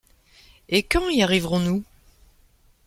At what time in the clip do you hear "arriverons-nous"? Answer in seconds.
1.21-1.83